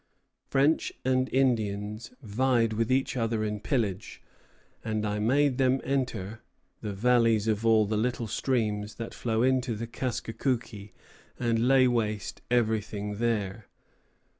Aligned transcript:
French 0.47 0.91
and 1.05 1.29
Indians 1.31 2.11
vied 2.23 2.73
with 2.73 2.91
each 2.91 3.15
other 3.15 3.43
in 3.43 3.59
pillage, 3.59 4.19
and 4.83 5.05
I 5.05 5.19
made 5.19 5.59
them 5.59 5.79
enter 5.83 6.41
the 6.81 6.91
[valleys 6.91 7.47
of 7.47 7.63
all 7.67 7.85
the] 7.85 7.97
little 7.97 8.25
streams 8.25 8.95
that 8.95 9.13
flow 9.13 9.43
into 9.43 9.75
the 9.75 9.85
Kaskékouké 9.85 10.93
and 11.39 11.67
lay 11.67 11.87
waste 11.87 12.41
everything 12.49 13.17
there.... 13.17 13.67